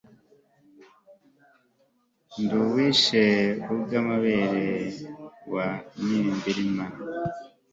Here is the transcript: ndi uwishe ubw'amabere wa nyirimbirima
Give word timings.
ndi 2.41 2.55
uwishe 2.63 3.23
ubw'amabere 3.73 4.67
wa 5.53 5.67
nyirimbirima 6.01 6.85